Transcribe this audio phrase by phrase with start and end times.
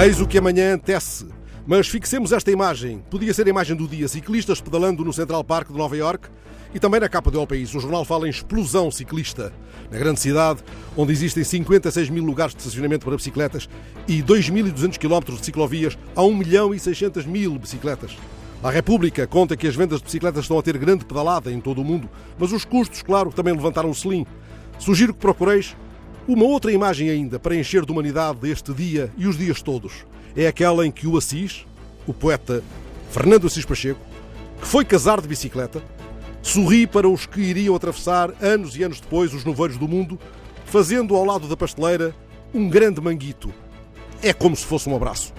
[0.00, 1.26] Eis o que amanhã tece.
[1.66, 3.02] Mas fixemos esta imagem.
[3.10, 4.06] Podia ser a imagem do dia.
[4.06, 6.28] Ciclistas pedalando no Central Park de Nova York
[6.72, 7.74] e também na capa do El País.
[7.74, 9.52] O jornal fala em explosão ciclista.
[9.90, 10.62] Na grande cidade,
[10.96, 13.68] onde existem 56 mil lugares de estacionamento para bicicletas
[14.06, 18.16] e 2.200 km de ciclovias, há 1 milhão e 600 mil bicicletas.
[18.62, 21.80] A República conta que as vendas de bicicletas estão a ter grande pedalada em todo
[21.80, 22.08] o mundo,
[22.38, 24.24] mas os custos, claro, também levantaram o selim.
[24.78, 25.74] Sugiro que procureis
[26.28, 30.04] uma outra imagem ainda para encher de humanidade este dia e os dias todos.
[30.36, 31.64] É aquela em que o Assis,
[32.06, 32.62] o poeta
[33.10, 34.00] Fernando Assis Pacheco,
[34.60, 35.82] que foi casar de bicicleta,
[36.42, 40.20] sorri para os que iriam atravessar anos e anos depois os novelhos do mundo,
[40.66, 42.14] fazendo ao lado da pasteleira
[42.52, 43.50] um grande manguito.
[44.22, 45.32] É como se fosse um abraço.